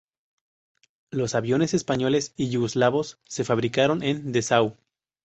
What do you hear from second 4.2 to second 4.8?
Dessau.